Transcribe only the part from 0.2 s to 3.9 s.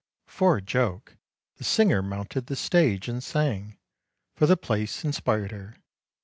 For a joke the singer mounted the stage and sang,